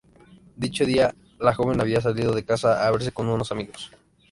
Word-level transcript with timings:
Dicho 0.55 0.83
día, 0.83 1.13
la 1.39 1.53
joven 1.53 1.79
había 1.79 2.01
salido 2.01 2.33
de 2.33 2.43
casa 2.43 2.87
"a 2.87 2.89
verse 2.89 3.11
con 3.11 3.27
unos 3.29 3.51
amigos". 3.51 3.91